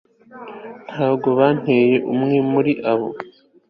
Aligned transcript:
Ntabwo 0.89 1.27
bantaye 1.39 1.95
umwe 2.13 2.37
muri 2.51 2.71
bo 2.99 3.09